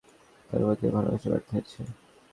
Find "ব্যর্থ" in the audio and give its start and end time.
1.31-1.47